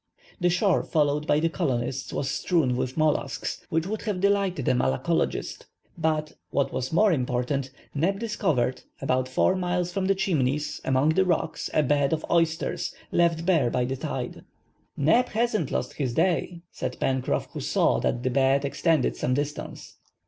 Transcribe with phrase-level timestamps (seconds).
[0.39, 4.73] The shore followed by the colonists was strewn with mollusks, which would have delighted a
[4.73, 5.67] malacologist.
[5.95, 11.23] But, what was more important, Neb discovered, about four miles from the Chimneys, among the
[11.23, 14.43] rocks, a bed of oysters, left bare by the tide.
[14.97, 19.97] "Neb hasn't lost his day," said Pencroff, who saw that the bed extended some distance.